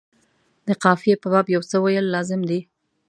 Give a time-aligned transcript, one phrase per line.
[0.67, 2.59] د قافیې په باب یو څه ویل لازم دي.